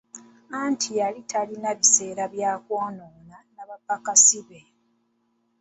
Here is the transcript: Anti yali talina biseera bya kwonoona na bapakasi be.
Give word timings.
Anti 0.61 0.91
yali 0.99 1.21
talina 1.31 1.69
biseera 1.79 2.23
bya 2.33 2.51
kwonoona 2.63 3.37
na 3.55 3.63
bapakasi 3.69 4.39
be. 4.47 4.59